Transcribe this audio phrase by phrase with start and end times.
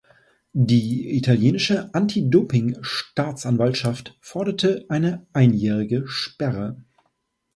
[0.53, 6.83] Die italienische Anti-Doping-Staatsanwaltschaft forderte eine einjährige Sperre.